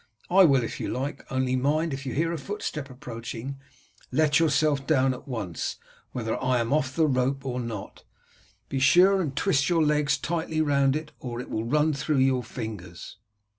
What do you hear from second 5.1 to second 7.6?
at once whether I am off the rope or